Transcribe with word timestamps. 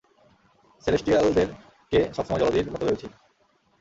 সেলেস্টিয়ালদেরকে 0.85 1.99
সবসময় 2.15 2.41
জলধির 2.41 2.71
মত 2.73 2.81
ভেবেছি। 2.81 3.07